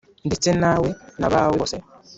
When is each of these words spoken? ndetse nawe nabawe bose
ndetse 0.27 0.49
nawe 0.61 0.89
nabawe 1.19 1.51
bose 1.59 1.75